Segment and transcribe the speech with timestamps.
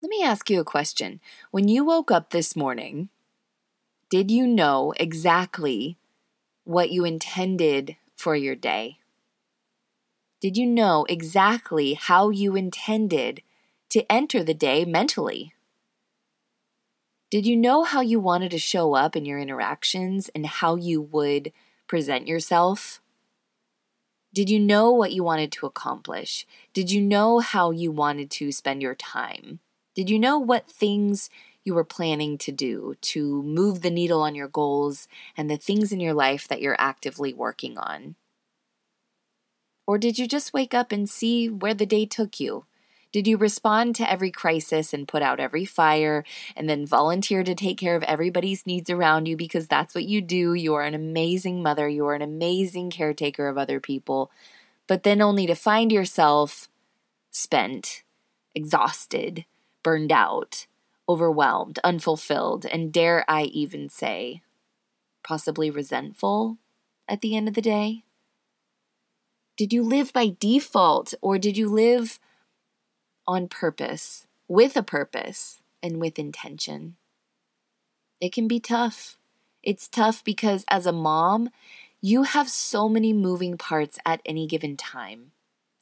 [0.00, 1.20] Let me ask you a question.
[1.50, 3.08] When you woke up this morning,
[4.10, 5.98] did you know exactly
[6.62, 8.98] what you intended for your day?
[10.40, 13.42] Did you know exactly how you intended
[13.90, 15.52] to enter the day mentally?
[17.28, 21.02] Did you know how you wanted to show up in your interactions and how you
[21.02, 21.52] would
[21.88, 23.00] present yourself?
[24.32, 26.46] Did you know what you wanted to accomplish?
[26.72, 29.58] Did you know how you wanted to spend your time?
[29.98, 31.28] Did you know what things
[31.64, 35.90] you were planning to do to move the needle on your goals and the things
[35.90, 38.14] in your life that you're actively working on?
[39.88, 42.64] Or did you just wake up and see where the day took you?
[43.10, 46.22] Did you respond to every crisis and put out every fire
[46.54, 50.20] and then volunteer to take care of everybody's needs around you because that's what you
[50.20, 50.54] do?
[50.54, 54.30] You are an amazing mother, you are an amazing caretaker of other people,
[54.86, 56.68] but then only to find yourself
[57.32, 58.04] spent,
[58.54, 59.44] exhausted,
[59.82, 60.66] burned out,
[61.08, 64.42] overwhelmed, unfulfilled, and dare I even say,
[65.22, 66.58] possibly resentful
[67.08, 68.04] at the end of the day?
[69.56, 72.20] Did you live by default or did you live
[73.26, 76.96] on purpose, with a purpose, and with intention?
[78.20, 79.18] It can be tough.
[79.62, 81.50] It's tough because as a mom,
[82.00, 85.32] you have so many moving parts at any given time.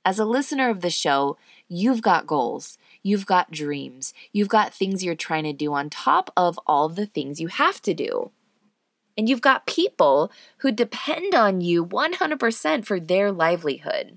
[0.07, 5.03] As a listener of the show, you've got goals, you've got dreams, you've got things
[5.03, 8.31] you're trying to do on top of all the things you have to do.
[9.19, 14.17] And you've got people who depend on you 100% for their livelihood.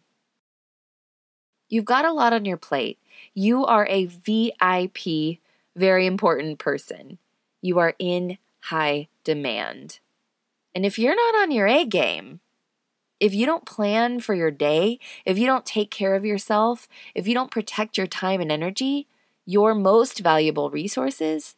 [1.69, 2.99] You've got a lot on your plate.
[3.33, 5.39] You are a VIP,
[5.75, 7.17] very important person.
[7.63, 9.99] You are in high demand.
[10.75, 12.41] And if you're not on your A game,
[13.19, 17.27] if you don't plan for your day, if you don't take care of yourself, if
[17.27, 19.07] you don't protect your time and energy,
[19.45, 21.55] your most valuable resources,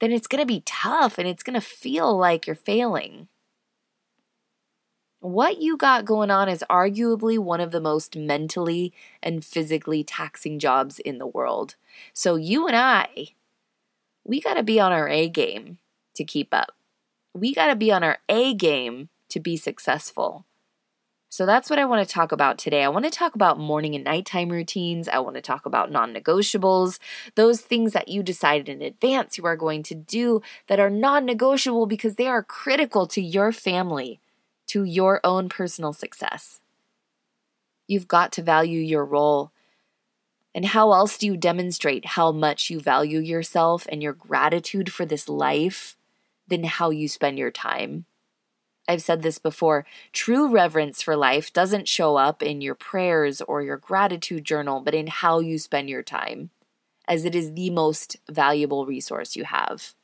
[0.00, 3.28] then it's going to be tough and it's going to feel like you're failing.
[5.20, 10.58] What you got going on is arguably one of the most mentally and physically taxing
[10.58, 11.76] jobs in the world.
[12.14, 13.28] So, you and I,
[14.24, 15.76] we got to be on our A game
[16.14, 16.72] to keep up.
[17.34, 20.46] We got to be on our A game to be successful.
[21.32, 22.82] So that's what I want to talk about today.
[22.82, 25.08] I want to talk about morning and nighttime routines.
[25.08, 26.98] I want to talk about non negotiables,
[27.36, 31.24] those things that you decided in advance you are going to do that are non
[31.24, 34.18] negotiable because they are critical to your family,
[34.66, 36.60] to your own personal success.
[37.86, 39.52] You've got to value your role.
[40.52, 45.06] And how else do you demonstrate how much you value yourself and your gratitude for
[45.06, 45.96] this life
[46.48, 48.06] than how you spend your time?
[48.90, 53.62] I've said this before true reverence for life doesn't show up in your prayers or
[53.62, 56.50] your gratitude journal, but in how you spend your time,
[57.06, 59.94] as it is the most valuable resource you have.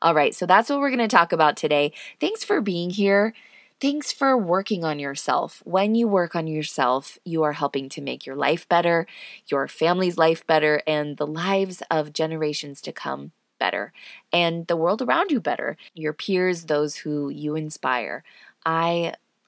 [0.00, 1.92] All right, so that's what we're going to talk about today.
[2.20, 3.34] Thanks for being here.
[3.80, 5.60] Thanks for working on yourself.
[5.64, 9.08] When you work on yourself, you are helping to make your life better,
[9.48, 13.92] your family's life better, and the lives of generations to come better
[14.32, 18.24] and the world around you better, your peers, those who you inspire.
[18.66, 19.14] I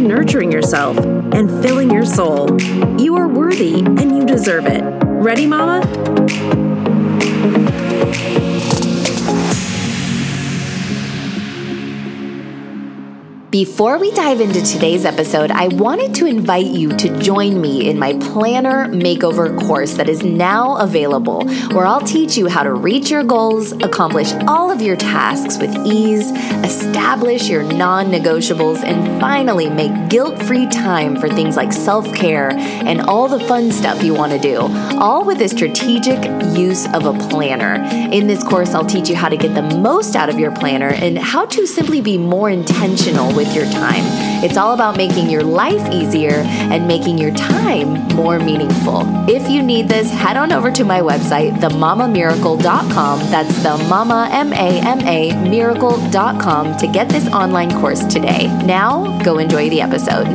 [0.00, 2.60] nurturing yourself and filling your soul.
[3.00, 4.82] You are worthy and you deserve it.
[5.04, 5.80] Ready, Mama?
[13.50, 17.98] Before we dive into today's episode, I wanted to invite you to join me in
[17.98, 23.10] my Planner Makeover course that is now available, where I'll teach you how to reach
[23.10, 26.30] your goals, accomplish all of your tasks with ease,
[26.64, 32.52] establish your non negotiables, and finally make guilt free time for things like self care
[32.52, 34.60] and all the fun stuff you want to do,
[35.00, 36.22] all with a strategic
[36.56, 37.82] use of a planner.
[38.12, 40.90] In this course, I'll teach you how to get the most out of your planner
[40.90, 44.04] and how to simply be more intentional with your time.
[44.44, 46.42] It's all about making your life easier
[46.72, 49.00] and making your time more meaningful.
[49.30, 53.18] If you need this, head on over to my website, themamamiracle.com.
[53.30, 58.48] That's the mama, M A M A, miracle.com to get this online course today.
[58.66, 60.28] Now, go enjoy the episode.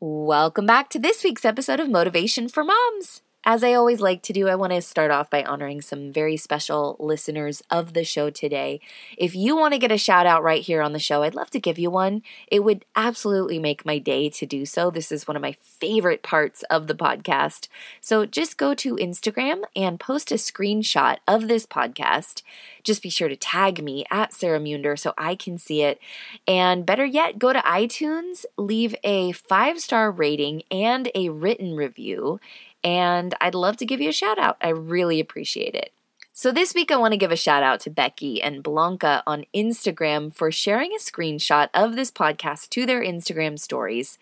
[0.00, 3.22] Welcome back to this week's episode of Motivation for Moms.
[3.50, 6.36] As I always like to do, I want to start off by honoring some very
[6.36, 8.78] special listeners of the show today.
[9.16, 11.48] If you want to get a shout out right here on the show, I'd love
[11.52, 12.20] to give you one.
[12.48, 14.90] It would absolutely make my day to do so.
[14.90, 17.68] This is one of my favorite parts of the podcast.
[18.02, 22.42] So just go to Instagram and post a screenshot of this podcast.
[22.84, 25.98] Just be sure to tag me at Sarah Munder so I can see it.
[26.46, 32.40] And better yet, go to iTunes, leave a five star rating and a written review
[32.82, 34.56] and I'd love to give you a shout out.
[34.60, 35.92] I really appreciate it.
[36.32, 39.44] So, this week I want to give a shout out to Becky and Blanca on
[39.52, 44.18] Instagram for sharing a screenshot of this podcast to their Instagram stories,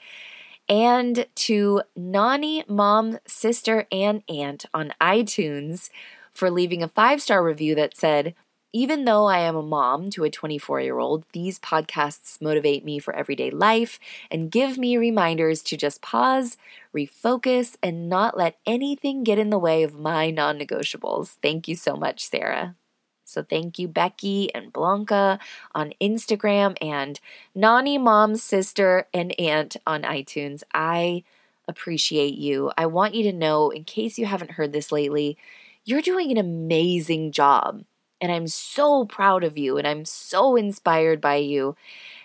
[0.68, 5.90] and to Nani, mom, sister, and aunt on iTunes
[6.32, 8.34] for leaving a five star review that said,
[8.76, 12.99] even though I am a mom to a 24 year old, these podcasts motivate me
[12.99, 13.99] for everyday life
[14.31, 16.58] and give me reminders to just pause,
[16.94, 21.37] refocus, and not let anything get in the way of my non negotiables.
[21.40, 22.76] Thank you so much, Sarah.
[23.25, 25.38] So thank you, Becky and Blanca
[25.75, 27.19] on Instagram and
[27.55, 30.62] Nani Mom's sister and aunt on iTunes.
[30.75, 31.25] I
[31.67, 32.70] appreciate you.
[32.76, 35.38] I want you to know, in case you haven't heard this lately,
[35.87, 37.82] you're doing an amazing job.
[38.20, 41.76] And I'm so proud of you and I'm so inspired by you.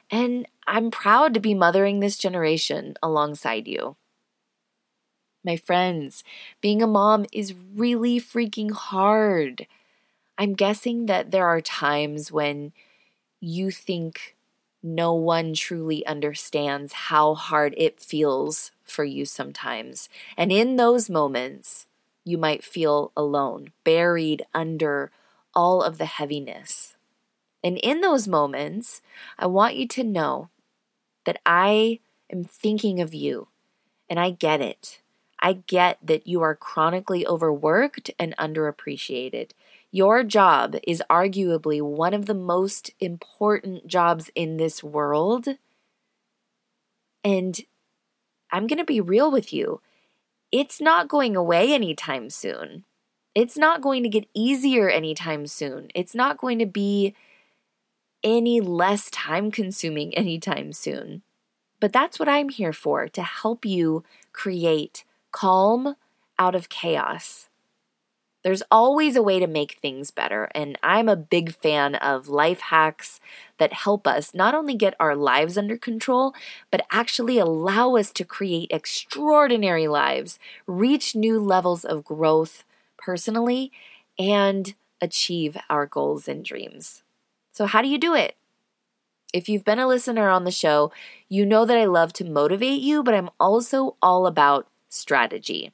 [0.10, 3.96] And I'm proud to be mothering this generation alongside you.
[5.44, 6.24] My friends,
[6.62, 9.66] being a mom is really freaking hard.
[10.38, 12.74] I'm guessing that there are times when
[13.40, 14.36] you think
[14.84, 20.10] no one truly understands how hard it feels for you sometimes.
[20.38, 21.88] And in those moments,
[22.24, 25.12] you might feel alone, buried under
[25.54, 26.96] all of the heaviness.
[27.64, 29.02] And in those moments,
[29.38, 30.50] I want you to know
[31.26, 32.00] that I
[32.32, 33.48] am thinking of you
[34.10, 35.02] and I get it.
[35.40, 39.52] I get that you are chronically overworked and underappreciated.
[39.92, 45.48] Your job is arguably one of the most important jobs in this world.
[47.24, 47.60] And
[48.52, 49.82] I'm going to be real with you.
[50.52, 52.84] It's not going away anytime soon.
[53.34, 55.88] It's not going to get easier anytime soon.
[55.96, 57.16] It's not going to be
[58.24, 61.22] any less time consuming anytime soon.
[61.80, 65.96] But that's what I'm here for to help you create calm
[66.38, 67.48] out of chaos.
[68.44, 72.60] There's always a way to make things better, and I'm a big fan of life
[72.60, 73.20] hacks
[73.60, 76.34] that help us not only get our lives under control,
[76.72, 82.64] but actually allow us to create extraordinary lives, reach new levels of growth
[83.04, 83.72] personally
[84.18, 87.04] and achieve our goals and dreams.
[87.52, 88.36] So, how do you do it?
[89.34, 90.92] If you've been a listener on the show,
[91.30, 95.72] you know that I love to motivate you, but I'm also all about strategy.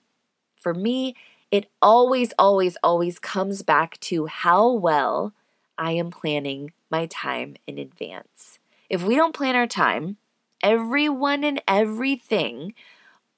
[0.56, 1.16] For me,
[1.52, 5.34] it always, always, always comes back to how well
[5.78, 8.60] I am planning my time in advance.
[8.90, 10.18] If we don't plan our time,
[10.62, 12.74] everyone and everything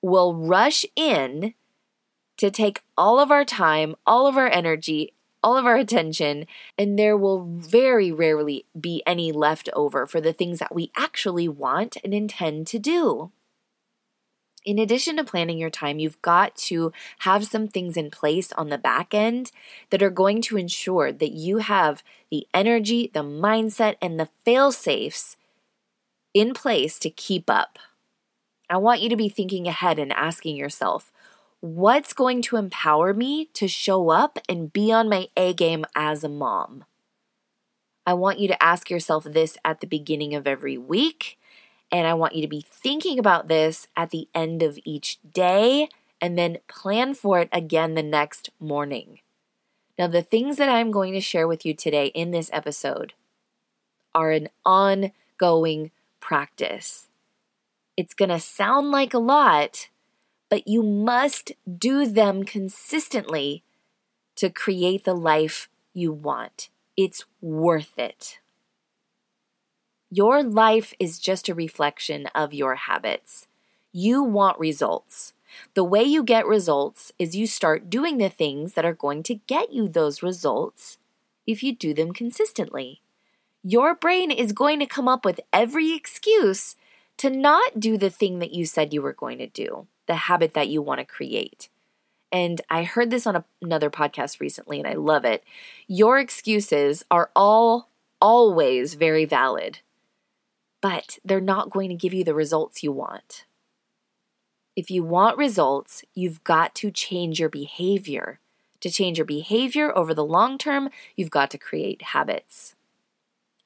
[0.02, 1.54] will rush in
[2.40, 5.14] to take all of our time, all of our energy,
[5.44, 6.48] all of our attention,
[6.78, 11.48] and there will very rarely be any left over for the things that we actually
[11.48, 13.32] want and intend to do.
[14.66, 18.70] In addition to planning your time, you've got to have some things in place on
[18.70, 19.52] the back end
[19.90, 24.72] that are going to ensure that you have the energy, the mindset, and the fail
[24.72, 25.38] safes
[26.34, 27.80] in place to keep up.
[28.70, 31.12] I want you to be thinking ahead and asking yourself,
[31.62, 36.24] what's going to empower me to show up and be on my A game as
[36.24, 36.86] a mom?
[38.06, 41.38] I want you to ask yourself this at the beginning of every week.
[41.92, 45.90] And I want you to be thinking about this at the end of each day
[46.22, 49.20] and then plan for it again the next morning.
[49.98, 53.14] Now, the things that I'm going to share with you today in this episode
[54.16, 57.10] are an ongoing practice.
[57.98, 59.90] It's going to sound like a lot,
[60.50, 63.64] but you must do them consistently
[64.36, 66.70] to create the life you want.
[66.98, 68.40] It's worth it.
[70.10, 73.48] Your life is just a reflection of your habits.
[73.92, 75.34] You want results.
[75.76, 79.36] The way you get results is you start doing the things that are going to
[79.36, 80.98] get you those results
[81.46, 83.02] if you do them consistently.
[83.64, 86.76] Your brain is going to come up with every excuse
[87.18, 90.56] to not do the thing that you said you were going to do the habit
[90.56, 91.70] that you want to create.
[92.32, 95.44] And I heard this on a, another podcast recently and I love it.
[95.88, 97.90] Your excuses are all
[98.20, 99.80] always very valid,
[100.82, 103.46] but they're not going to give you the results you want.
[104.76, 108.40] If you want results, you've got to change your behavior.
[108.82, 112.76] To change your behavior over the long term, you've got to create habits.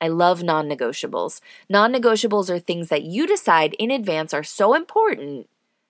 [0.01, 1.39] I love non negotiables.
[1.69, 5.47] Non negotiables are things that you decide in advance are so important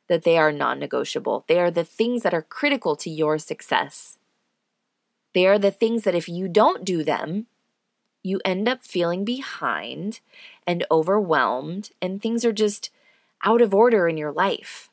[0.08, 1.46] that they are non negotiable.
[1.48, 4.18] They are the things that are critical to your success.
[5.34, 7.48] They are the things that if you don't do them,
[8.22, 10.20] you end up feeling behind
[10.66, 12.90] and overwhelmed, and things are just
[13.44, 14.90] out of order in your life.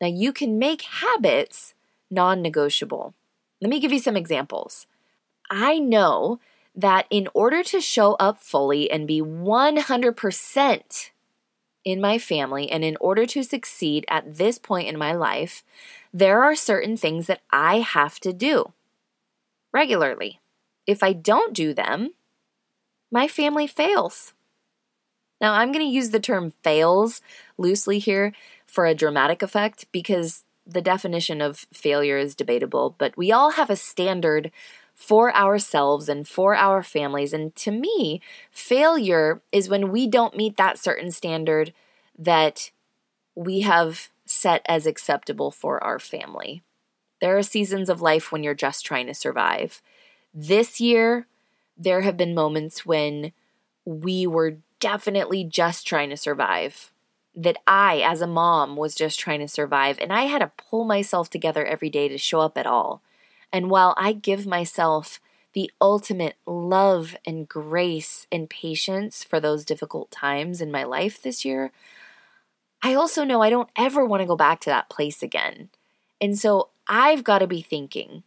[0.00, 1.74] Now, you can make habits
[2.10, 3.14] non negotiable.
[3.60, 4.86] Let me give you some examples.
[5.50, 6.40] I know
[6.74, 11.10] that in order to show up fully and be 100%
[11.84, 15.64] in my family, and in order to succeed at this point in my life,
[16.12, 18.72] there are certain things that I have to do
[19.72, 20.40] regularly.
[20.86, 22.10] If I don't do them,
[23.10, 24.32] my family fails.
[25.40, 27.20] Now, I'm going to use the term fails
[27.58, 28.32] loosely here
[28.66, 33.68] for a dramatic effect because the definition of failure is debatable, but we all have
[33.68, 34.52] a standard
[35.02, 37.32] for ourselves and for our families.
[37.32, 38.20] And to me,
[38.52, 41.72] failure is when we don't meet that certain standard
[42.16, 42.70] that
[43.34, 46.62] we have set as acceptable for our family.
[47.20, 49.82] There are seasons of life when you're just trying to survive.
[50.32, 51.26] This year,
[51.76, 53.32] there have been moments when
[53.84, 56.92] we were definitely just trying to survive.
[57.34, 60.84] That I, as a mom, was just trying to survive, and I had to pull
[60.84, 63.02] myself together every day to show up at all.
[63.52, 65.20] And while I give myself
[65.52, 71.44] the ultimate love and grace and patience for those difficult times in my life this
[71.44, 71.70] year,
[72.82, 75.68] I also know I don't ever want to go back to that place again.
[76.20, 78.22] And so I've got to be thinking,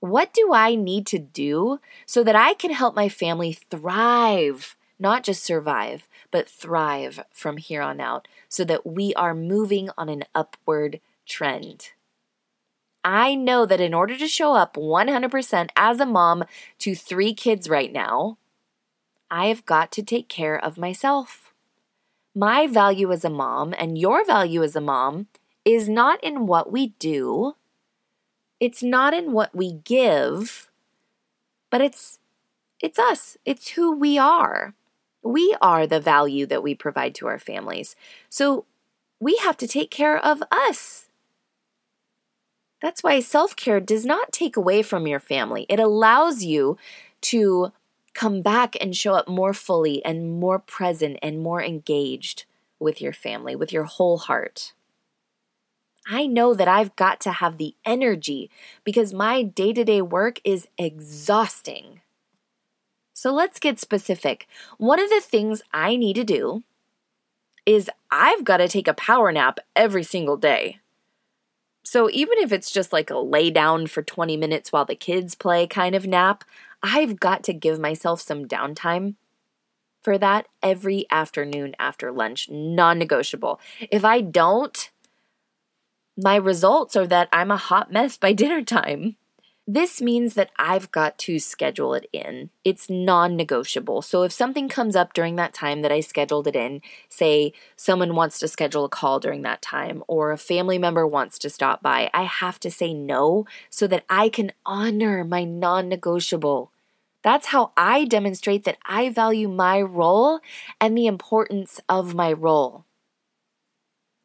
[0.00, 5.22] what do I need to do so that I can help my family thrive, not
[5.22, 10.24] just survive, but thrive from here on out so that we are moving on an
[10.34, 11.90] upward trend?
[13.04, 16.44] I know that in order to show up 100% as a mom
[16.78, 18.38] to three kids right now,
[19.30, 21.52] I have got to take care of myself.
[22.34, 25.26] My value as a mom and your value as a mom
[25.64, 27.54] is not in what we do,
[28.60, 30.70] it's not in what we give,
[31.70, 32.20] but it's
[32.80, 33.36] it's us.
[33.44, 34.74] It's who we are.
[35.22, 37.94] We are the value that we provide to our families.
[38.28, 38.66] So
[39.20, 41.08] we have to take care of us.
[42.82, 45.64] That's why self care does not take away from your family.
[45.68, 46.76] It allows you
[47.22, 47.72] to
[48.12, 52.44] come back and show up more fully and more present and more engaged
[52.80, 54.72] with your family, with your whole heart.
[56.06, 58.50] I know that I've got to have the energy
[58.82, 62.00] because my day to day work is exhausting.
[63.14, 64.48] So let's get specific.
[64.78, 66.64] One of the things I need to do
[67.64, 70.81] is I've got to take a power nap every single day.
[71.82, 75.34] So even if it's just like a lay down for 20 minutes while the kids
[75.34, 76.44] play kind of nap,
[76.82, 79.16] I've got to give myself some downtime
[80.02, 83.60] for that every afternoon after lunch, non negotiable.
[83.90, 84.90] If I don't,
[86.16, 89.16] my results are that I'm a hot mess by dinner time.
[89.66, 92.50] This means that I've got to schedule it in.
[92.64, 94.02] It's non negotiable.
[94.02, 98.16] So if something comes up during that time that I scheduled it in, say someone
[98.16, 101.80] wants to schedule a call during that time, or a family member wants to stop
[101.80, 106.72] by, I have to say no so that I can honor my non negotiable.
[107.22, 110.40] That's how I demonstrate that I value my role
[110.80, 112.84] and the importance of my role.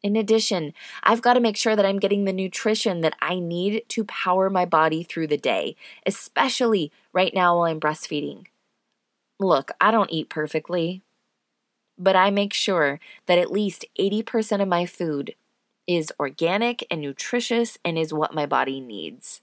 [0.02, 3.82] In addition, I've got to make sure that I'm getting the nutrition that I need
[3.88, 5.74] to power my body through the day,
[6.06, 8.46] especially right now while I'm breastfeeding.
[9.40, 11.02] Look, I don't eat perfectly,
[11.98, 15.34] but I make sure that at least 80% of my food
[15.86, 19.40] is organic and nutritious and is what my body needs.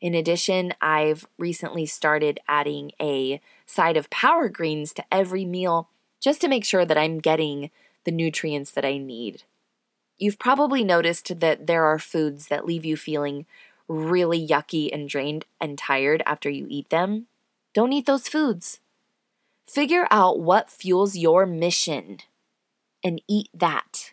[0.00, 5.90] In addition, I've recently started adding a side of power greens to every meal
[6.20, 7.70] just to make sure that I'm getting
[8.04, 9.42] the nutrients that I need.
[10.20, 13.46] You've probably noticed that there are foods that leave you feeling
[13.88, 17.26] really yucky and drained and tired after you eat them.
[17.72, 18.80] Don't eat those foods.
[19.66, 22.18] Figure out what fuels your mission
[23.02, 24.12] and eat that.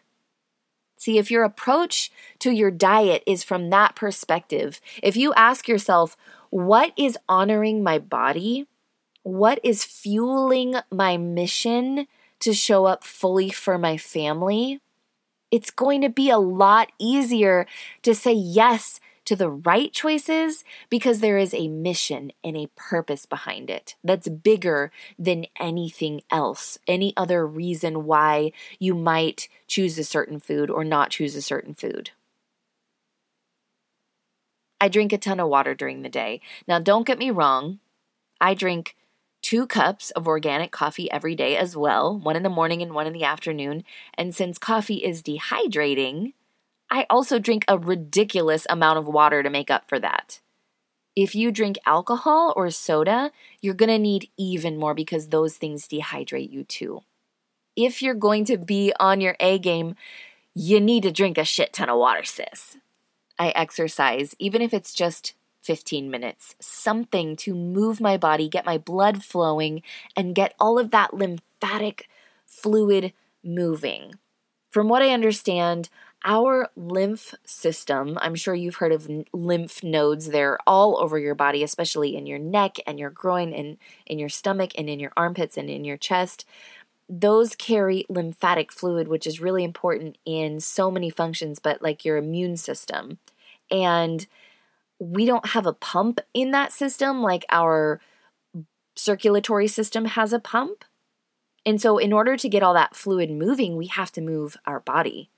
[0.96, 2.10] See, if your approach
[2.40, 6.16] to your diet is from that perspective, if you ask yourself,
[6.50, 8.66] what is honoring my body?
[9.24, 12.08] What is fueling my mission
[12.40, 14.80] to show up fully for my family?
[15.52, 17.66] it's going to be a lot easier
[18.04, 23.26] to say yes to the right choices because there is a mission and a purpose
[23.26, 24.90] behind it that's bigger
[25.20, 31.10] than anything else, any other reason why you might choose a certain food or not
[31.10, 32.12] choose a certain food.
[34.80, 36.40] I drink a ton of water during the day.
[36.68, 37.80] Now, don't get me wrong,
[38.40, 38.96] I drink
[39.48, 43.08] two cups of organic coffee every day as well, one in the morning and one
[43.08, 43.82] in the afternoon.
[44.16, 46.34] And since coffee is dehydrating,
[46.92, 50.42] I also drink a ridiculous amount of water to make up for that.
[51.16, 56.52] If you drink alcohol or soda, you're to need even more because those things dehydrate
[56.52, 57.04] you too.
[57.74, 59.96] If you're going to be on your A game,
[60.56, 62.76] you need to drink a shit ton of water, sis.
[63.40, 65.36] I exercise, even if it's just
[65.68, 69.84] 15 minutes, something to move my body, get my blood flowing,
[70.16, 72.08] and get all of that lymphatic
[72.46, 73.12] fluid
[73.44, 74.14] moving.
[74.72, 75.90] From what I understand,
[76.24, 81.64] our lymph system, I'm sure you've heard of lymph nodes, they're all over your body,
[81.64, 85.58] especially in your neck and your groin and in your stomach and in your armpits
[85.58, 86.46] and in your chest.
[87.10, 92.16] Those carry lymphatic fluid, which is really important in so many functions, but like your
[92.16, 93.18] immune system.
[93.70, 94.26] And
[95.00, 98.02] we don't have a pump in that system like our
[98.96, 100.84] circulatory system has a pump.
[101.66, 104.80] And so, in order to get all that fluid moving, we have to move our
[104.80, 105.30] body.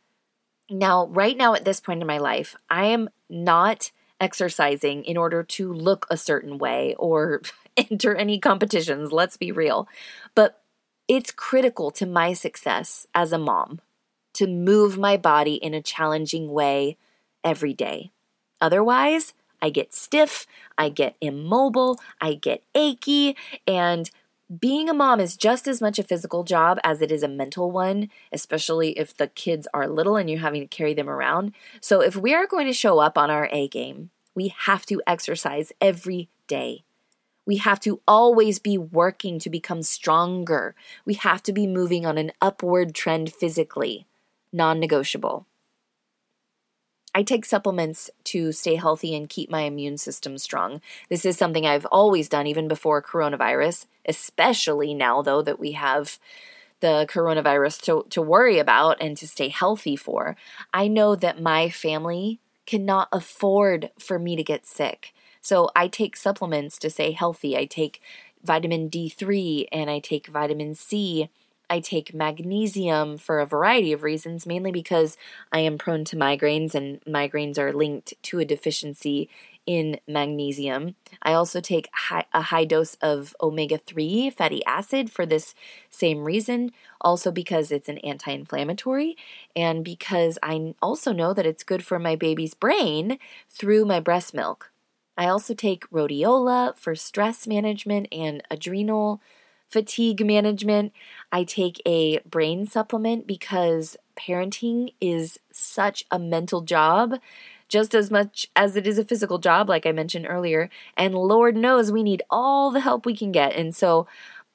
[0.70, 5.44] Now, right now at this point in my life, I am not exercising in order
[5.44, 7.42] to look a certain way or
[7.78, 9.88] enter any competitions, let's be real.
[10.36, 10.62] But
[11.08, 13.82] it's critical to my success as a mom
[14.34, 16.98] to move my body in a challenging way
[17.44, 18.12] every day.
[18.62, 20.46] Otherwise, I get stiff,
[20.78, 23.36] I get immobile, I get achy,
[23.68, 24.10] and
[24.60, 27.70] being a mom is just as much a physical job as it is a mental
[27.70, 31.54] one, especially if the kids are little and you're having to carry them around.
[31.82, 35.02] So, if we are going to show up on our A game, we have to
[35.06, 36.84] exercise every day.
[37.46, 40.76] We have to always be working to become stronger.
[41.06, 44.08] We have to be moving on an upward trend physically,
[44.52, 45.46] non negotiable.
[47.14, 50.82] I take supplements to stay healthy and keep my immune system strong.
[51.10, 56.20] This is something I've always done, even before coronavirus, especially now, though, that we have
[56.82, 60.36] the coronavirus to, to worry about and to stay healthy for.
[60.74, 65.14] I know that my family cannot afford for me to get sick.
[65.42, 67.58] So I take supplements to stay healthy.
[67.58, 68.02] I take
[68.44, 71.30] vitamin D3 and I take vitamin C
[71.70, 75.18] I take magnesium for a variety of reasons, mainly because
[75.52, 79.30] I am prone to migraines, and migraines are linked to a deficiency
[79.66, 80.96] in magnesium.
[81.22, 85.54] I also take high, a high dose of omega 3 fatty acid for this
[85.90, 89.16] same reason, also because it's an anti inflammatory,
[89.56, 94.34] and because I also know that it's good for my baby's brain through my breast
[94.34, 94.72] milk.
[95.18, 99.22] I also take rhodiola for stress management and adrenal
[99.70, 100.92] fatigue management.
[101.32, 107.20] I take a brain supplement because parenting is such a mental job
[107.70, 110.70] just as much as it is a physical job, like I mentioned earlier.
[110.98, 113.54] And Lord knows we need all the help we can get.
[113.54, 114.08] And so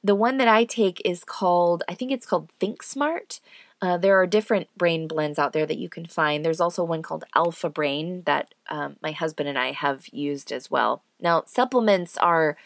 [0.02, 3.40] the one that I take is called, I think it's called Think Smart.
[3.80, 6.44] Uh, there are different brain blends out there that you can find.
[6.44, 10.70] There's also one called Alpha Brain that um, my husband and I have used as
[10.70, 11.02] well.
[11.20, 12.56] Now, supplements are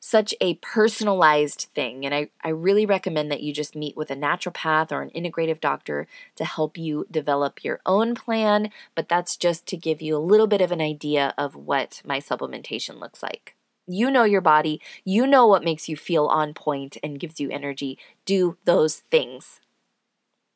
[0.00, 2.06] such a personalized thing.
[2.06, 5.60] And I, I really recommend that you just meet with a naturopath or an integrative
[5.60, 8.70] doctor to help you develop your own plan.
[8.94, 12.18] But that's just to give you a little bit of an idea of what my
[12.18, 13.54] supplementation looks like.
[13.86, 17.50] You know your body, you know what makes you feel on point and gives you
[17.50, 17.98] energy.
[18.24, 19.60] Do those things.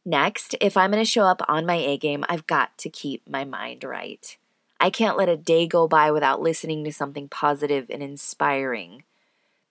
[0.06, 3.28] Next, if I'm going to show up on my A game, I've got to keep
[3.28, 4.36] my mind right.
[4.78, 9.02] I can't let a day go by without listening to something positive and inspiring.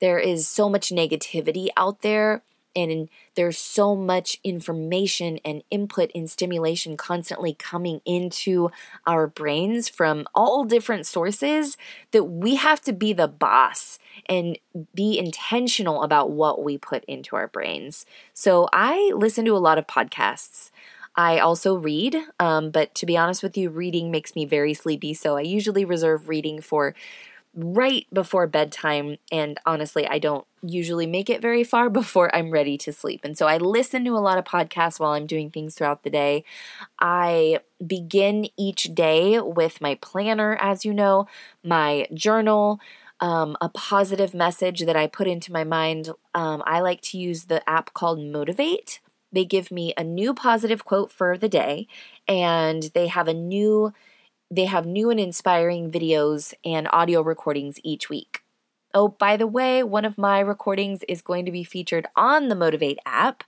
[0.04, 2.44] There is so much negativity out there,
[2.76, 8.70] and there's so much information and input and stimulation constantly coming into
[9.08, 11.78] our brains from all different sources
[12.12, 14.60] that we have to be the boss and
[14.94, 18.06] be intentional about what we put into our brains.
[18.34, 20.70] So I listen to a lot of podcasts.
[21.16, 25.14] I also read, um, but to be honest with you, reading makes me very sleepy.
[25.14, 26.94] So I usually reserve reading for
[27.56, 29.18] right before bedtime.
[29.32, 33.22] And honestly, I don't usually make it very far before I'm ready to sleep.
[33.24, 36.10] And so I listen to a lot of podcasts while I'm doing things throughout the
[36.10, 36.44] day.
[37.00, 41.28] I begin each day with my planner, as you know,
[41.64, 42.80] my journal.
[43.20, 46.10] Um, a positive message that I put into my mind.
[46.34, 49.00] Um, I like to use the app called Motivate.
[49.32, 51.88] They give me a new positive quote for the day,
[52.28, 53.94] and they have a new
[54.56, 58.42] they have new and inspiring videos and audio recordings each week.
[58.94, 62.56] Oh, by the way, one of my recordings is going to be featured on the
[62.56, 63.44] Motivate app.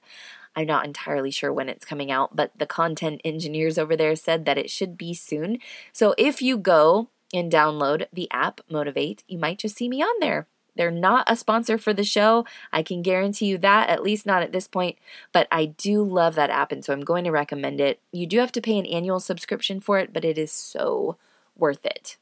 [0.56, 4.46] I'm not entirely sure when it's coming out, but the content engineers over there said
[4.46, 5.60] that it should be soon.
[5.94, 10.15] So if you go and download the app Motivate, you might just see me on
[10.22, 10.48] there.
[10.76, 12.46] They're not a sponsor for the show.
[12.74, 14.98] I can guarantee you that, at least not at this point.
[15.32, 18.00] But I do love that app, and so I'm going to recommend it.
[18.12, 21.18] You do have to pay an annual subscription for it, but it is so
[21.56, 22.18] worth it.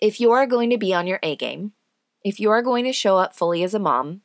[0.00, 1.72] If you are going to be on your A game,
[2.24, 4.22] if you are going to show up fully as a mom,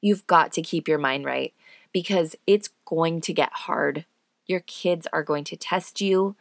[0.00, 1.54] you've got to keep your mind right
[1.92, 4.04] because it's going to get hard.
[4.46, 6.36] Your kids are going to test you,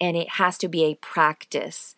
[0.00, 1.94] and it has to be a practice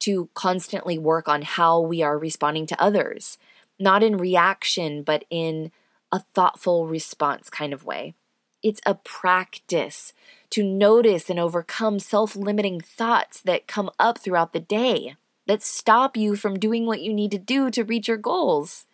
[0.00, 3.38] to constantly work on how we are responding to others,
[3.78, 5.72] not in reaction, but in
[6.12, 8.14] a thoughtful response kind of way.
[8.62, 10.12] It's a practice
[10.50, 16.16] to notice and overcome self limiting thoughts that come up throughout the day that stop
[16.16, 18.86] you from doing what you need to do to reach your goals.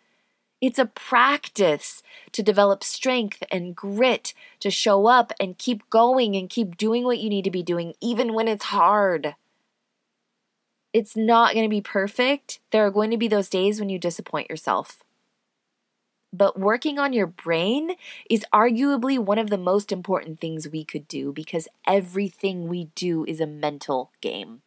[0.61, 6.49] It's a practice to develop strength and grit to show up and keep going and
[6.49, 9.35] keep doing what you need to be doing, even when it's hard.
[10.93, 12.59] It's not going to be perfect.
[12.71, 15.03] There are going to be those days when you disappoint yourself.
[16.31, 17.91] But working on your brain
[18.29, 23.25] is arguably one of the most important things we could do because everything we do
[23.25, 24.61] is a mental game.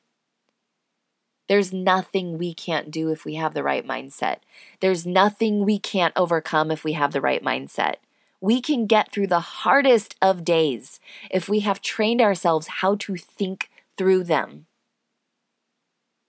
[1.48, 4.38] There's nothing we can't do if we have the right mindset.
[4.80, 7.96] There's nothing we can't overcome if we have the right mindset.
[8.40, 13.16] We can get through the hardest of days if we have trained ourselves how to
[13.16, 14.65] think through them.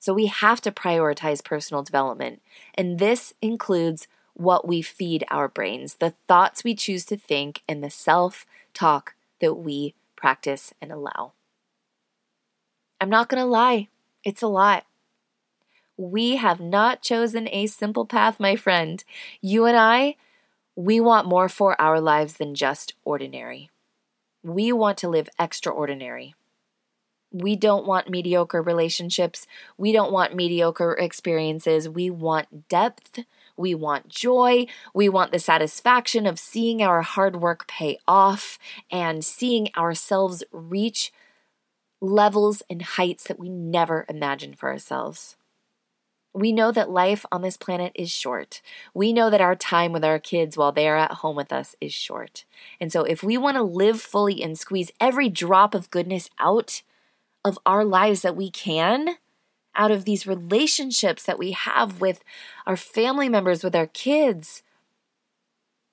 [0.07, 2.41] So we have to prioritize personal development.
[2.75, 7.83] And this includes what we feed our brains, the thoughts we choose to think, and
[7.83, 11.33] the self talk that we practice and allow.
[13.01, 13.89] I'm not going to lie,
[14.23, 14.85] it's a lot.
[15.97, 19.03] We have not chosen a simple path, my friend.
[19.41, 20.15] You and I,
[20.77, 23.69] we want more for our lives than just ordinary.
[24.41, 26.33] We want to live extraordinary.
[27.31, 29.45] We don't want mediocre relationships.
[29.77, 31.89] We don't want mediocre experiences.
[31.89, 33.19] We want depth.
[33.57, 34.67] We want joy.
[34.93, 38.57] We want the satisfaction of seeing our hard work pay off
[38.91, 41.11] and seeing ourselves reach
[41.99, 45.35] levels and heights that we never imagined for ourselves.
[46.33, 48.61] We know that life on this planet is short.
[48.93, 51.75] We know that our time with our kids while they are at home with us
[51.81, 52.45] is short.
[52.79, 56.83] And so, if we want to live fully and squeeze every drop of goodness out,
[57.47, 59.15] of our lives that we can
[59.75, 62.23] out of these relationships that we have with
[62.65, 64.63] our family members, with our kids.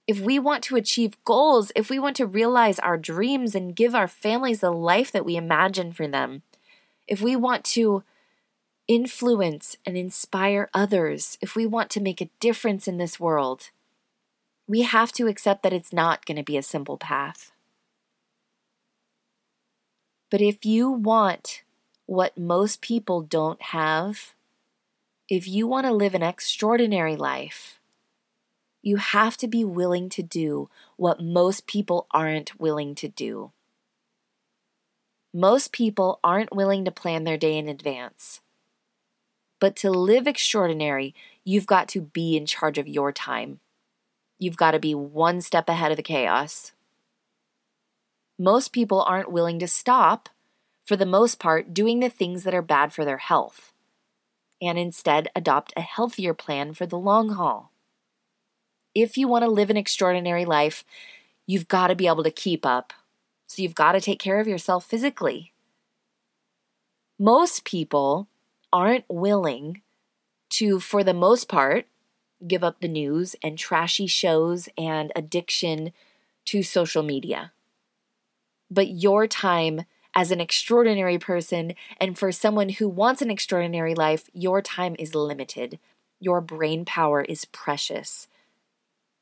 [0.07, 3.95] If we want to achieve goals, if we want to realize our dreams and give
[3.95, 6.43] our families the life that we imagine for them,
[7.07, 8.03] if we want to
[8.89, 13.71] influence and inspire others, if we want to make a difference in this world,
[14.67, 17.54] we have to accept that it's not going to be a simple path.
[20.35, 21.63] But if you want
[22.07, 24.35] what most people don't have,
[25.29, 27.79] if you want to live an extraordinary life,
[28.83, 33.53] you have to be willing to do what most people aren't willing to do.
[35.33, 38.41] Most people aren't willing to plan their day in advance.
[39.61, 43.61] But to live extraordinary, you've got to be in charge of your time.
[44.41, 46.73] You've got to be one step ahead of the chaos.
[48.39, 50.29] Most people aren't willing to stop,
[50.85, 53.73] for the most part, doing the things that are bad for their health,
[54.61, 57.71] and instead adopt a healthier plan for the long haul.
[58.93, 60.85] If you want to live an extraordinary life,
[61.47, 62.93] you've got to be able to keep up.
[63.47, 65.53] So you've got to take care of yourself physically.
[67.19, 68.27] Most people
[68.73, 69.81] aren't willing
[70.51, 71.87] to, for the most part,
[72.49, 75.93] give up the news and trashy shows and addiction
[76.47, 77.53] to social media
[78.75, 79.85] but your time
[80.15, 85.15] as an extraordinary person and for someone who wants an extraordinary life, your time is
[85.15, 85.79] limited.
[86.21, 88.29] Your brain power is precious.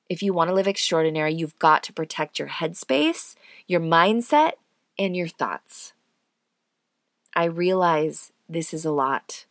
[0.08, 3.34] If you want to live extraordinary, you've got to protect your headspace,
[3.66, 4.52] your mindset,
[4.98, 5.94] and your thoughts.
[7.34, 9.46] I realize this is a lot.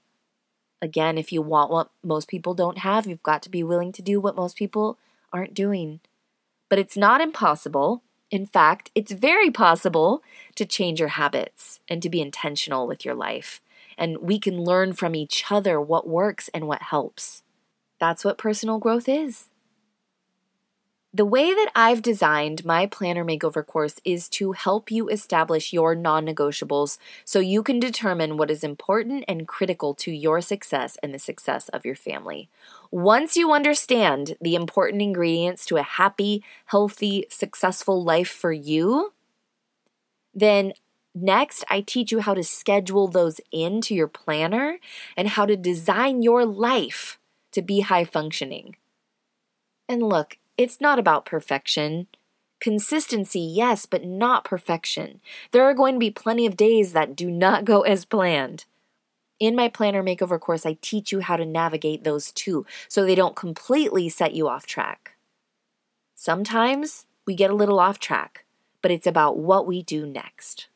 [0.82, 4.02] Again, if you want what most people don't have, you've got to be willing to
[4.02, 4.98] do what most people
[5.34, 6.00] aren't doing.
[6.70, 8.04] But it's not impossible.
[8.32, 10.24] In fact, it's very possible
[10.56, 13.62] to change your habits and to be intentional with your life.
[13.98, 17.44] And we can learn from each other what works and what helps.
[18.00, 19.51] That's what personal growth is.
[21.14, 25.94] The way that I've designed my planner makeover course is to help you establish your
[25.94, 31.14] non negotiables so you can determine what is important and critical to your success and
[31.14, 32.50] the success of your family.
[32.92, 39.14] Once you understand the important ingredients to a happy, healthy, successful life for you,
[40.34, 40.74] then
[41.14, 44.80] Next, I teach you how to schedule those into your planner
[45.18, 47.20] and how to design your life
[47.52, 48.78] to be high functioning.
[49.90, 52.08] And look, it's not about perfection.
[52.60, 55.20] Consistency, yes, but not perfection.
[55.52, 58.66] There are going to be plenty of days that do not go as planned.
[59.40, 63.16] In my planner makeover course, I teach you how to navigate those too so they
[63.16, 65.16] don't completely set you off track.
[66.14, 68.46] Sometimes we get a little off track,
[68.84, 70.68] but it's about what we do next.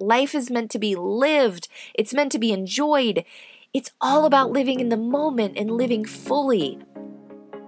[0.00, 3.24] Life is meant to be lived, it's meant to be enjoyed.
[3.72, 6.80] It's all about living in the moment and living fully.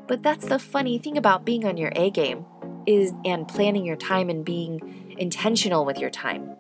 [0.07, 2.45] But that's the funny thing about being on your A game
[2.87, 6.51] is and planning your time and being intentional with your time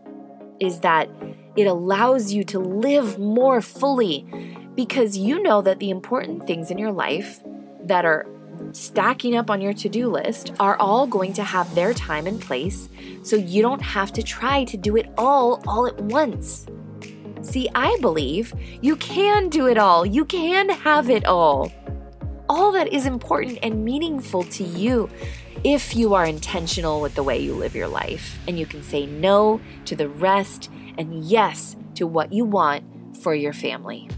[0.60, 1.08] is that
[1.56, 4.26] it allows you to live more fully
[4.74, 7.40] because you know that the important things in your life
[7.84, 8.26] that are
[8.72, 12.40] stacking up on your to do list are all going to have their time and
[12.40, 12.88] place,
[13.22, 16.66] so you don't have to try to do it all all at once.
[17.42, 21.72] See, I believe you can do it all, you can have it all.
[22.54, 25.08] All that is important and meaningful to you
[25.64, 29.06] if you are intentional with the way you live your life and you can say
[29.06, 32.84] no to the rest and yes to what you want
[33.22, 34.10] for your family.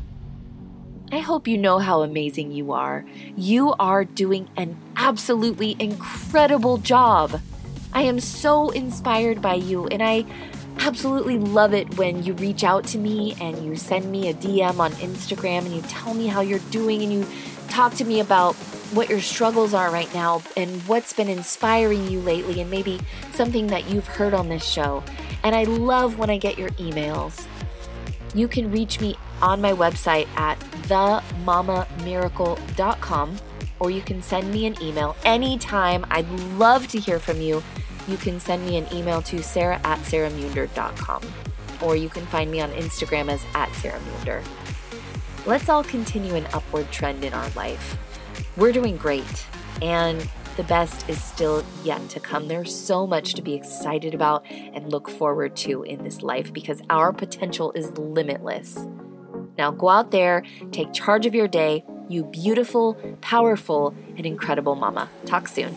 [1.13, 3.07] I hope you know how amazing you are.
[3.37, 7.41] You are doing an absolutely incredible job.
[7.93, 10.25] I am so inspired by you, and I
[10.81, 14.81] absolutely love it when you reach out to me and you send me a DM
[14.81, 17.27] on Instagram and you tell me how you're doing and you
[17.69, 18.55] talk to me about
[18.93, 23.01] what your struggles are right now and what's been inspiring you lately, and maybe
[23.33, 25.03] something that you've heard on this show.
[25.43, 27.47] And I love when I get your emails.
[28.35, 33.37] You can reach me on my website at themamamiracle.com
[33.81, 36.07] or you can send me an email anytime.
[36.11, 37.63] I'd love to hear from you.
[38.09, 41.23] You can send me an email to sarah at sarahmunder.com
[41.83, 44.43] or you can find me on Instagram as at sarahmunder.
[45.47, 47.99] Let's all continue an upward trend in our life.
[48.57, 49.47] We're doing great,
[49.83, 50.27] and
[50.57, 52.49] the best is still yet to come.
[52.49, 56.81] There's so much to be excited about and look forward to in this life because
[56.89, 58.87] our potential is limitless.
[59.59, 65.11] Now go out there, take charge of your day, you beautiful, powerful, and incredible mama.
[65.27, 65.75] Talk soon.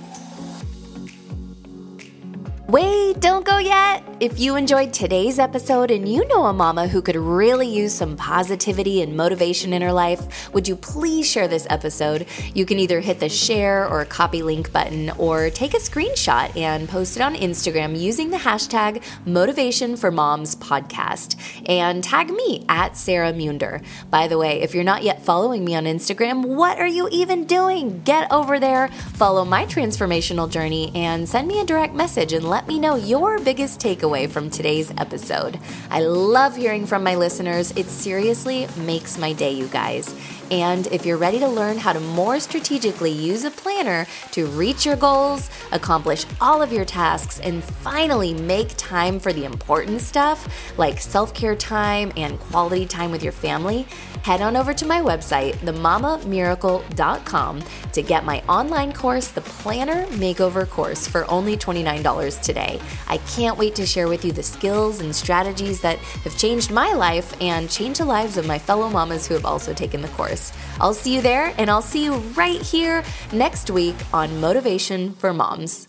[2.68, 4.04] Wait, don't go yet.
[4.20, 8.18] If you enjoyed today's episode and you know a mama who could really use some
[8.18, 12.26] positivity and motivation in her life, would you please share this episode?
[12.54, 16.90] You can either hit the share or copy link button or take a screenshot and
[16.90, 21.38] post it on Instagram using the hashtag Motivation for Moms Podcast
[21.70, 23.82] and tag me at Sarah Munder.
[24.10, 27.46] By the way, if you're not yet following me on Instagram, what are you even
[27.46, 28.02] doing?
[28.02, 32.57] Get over there, follow my transformational journey, and send me a direct message and let
[32.58, 35.60] let me know your biggest takeaway from today's episode.
[35.92, 37.72] I love hearing from my listeners.
[37.76, 40.16] It seriously makes my day, you guys.
[40.50, 44.86] And if you're ready to learn how to more strategically use a planner to reach
[44.86, 50.48] your goals, accomplish all of your tasks, and finally make time for the important stuff
[50.78, 53.88] like self care time and quality time with your family,
[54.24, 60.70] head on over to my website, themamamiracle.com, to get my online course, the Planner Makeover
[60.70, 62.80] Course, for only $29 today.
[63.08, 66.94] I can't wait to share with you the skills and strategies that have changed my
[66.94, 70.37] life and changed the lives of my fellow mamas who have also taken the course.
[70.80, 75.34] I'll see you there, and I'll see you right here next week on Motivation for
[75.34, 75.87] Moms.